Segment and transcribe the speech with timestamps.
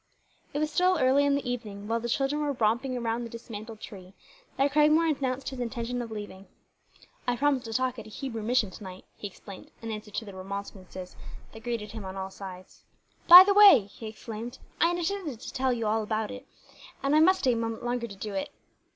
[0.51, 3.79] It was still early in the evening, while the children were romping around the dismantled
[3.79, 4.15] tree,
[4.57, 6.47] that Cragmore announced his intention of leaving.
[7.27, 10.25] "I promised to talk at a Hebrew mission to night," he explained, in answer to
[10.25, 11.15] the remonstrances
[11.51, 12.83] that greeted him on all sides.
[13.27, 16.43] "By the way," he exclaimed, "I intended to tell you about that,
[17.03, 18.49] and I must stay a moment longer to do it."